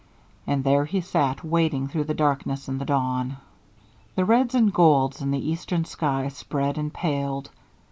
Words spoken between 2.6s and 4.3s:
and the dawn. The